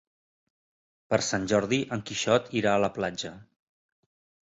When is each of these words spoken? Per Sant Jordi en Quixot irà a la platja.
Per 1.13 1.19
Sant 1.27 1.45
Jordi 1.53 1.81
en 1.99 2.03
Quixot 2.09 2.53
irà 2.63 2.75
a 2.75 2.83
la 2.89 2.93
platja. 2.99 3.37